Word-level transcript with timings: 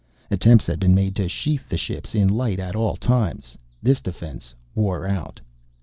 Attempts 0.31 0.65
had 0.65 0.79
been 0.79 0.95
made 0.95 1.15
to 1.17 1.29
sheath 1.29 1.69
the 1.69 1.77
ships 1.77 2.15
in 2.15 2.27
light 2.27 2.57
at 2.57 2.75
all 2.75 2.95
times. 2.95 3.55
This 3.83 4.01
defense 4.01 4.55
wore 4.73 5.05
out. 5.05 5.39